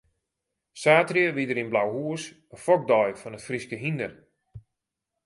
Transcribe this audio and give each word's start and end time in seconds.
Saterdei 0.81 1.35
wie 1.35 1.47
der 1.49 1.59
yn 1.61 1.71
Blauhûs 1.73 2.23
in 2.53 2.57
fokdei 2.65 3.09
fan 3.21 3.35
it 3.37 3.45
Fryske 3.47 3.75
hynder. 3.83 4.11